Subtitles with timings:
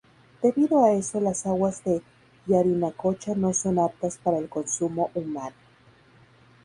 [0.41, 2.01] Debido a eso las aguas de
[2.47, 5.53] Yarinacocha no son aptas para el consumo humano.